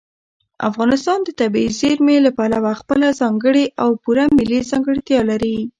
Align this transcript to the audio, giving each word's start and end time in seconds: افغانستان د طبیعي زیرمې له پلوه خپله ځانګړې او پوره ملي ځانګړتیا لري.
افغانستان 0.69 1.19
د 1.23 1.29
طبیعي 1.41 1.69
زیرمې 1.79 2.17
له 2.25 2.31
پلوه 2.37 2.71
خپله 2.81 3.07
ځانګړې 3.21 3.65
او 3.83 3.89
پوره 4.03 4.25
ملي 4.37 4.59
ځانګړتیا 4.71 5.19
لري. 5.29 5.57